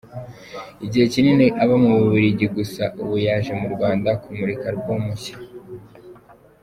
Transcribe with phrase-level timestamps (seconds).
[0.85, 5.35] Igihe kinini aba mu Bubiligi gusa ubu yaje mu Rwanda kumurika album nshya.